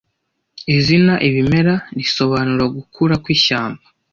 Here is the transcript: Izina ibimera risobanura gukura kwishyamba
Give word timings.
Izina 0.75 1.13
ibimera 1.27 1.75
risobanura 1.97 2.65
gukura 2.75 3.13
kwishyamba 3.23 3.83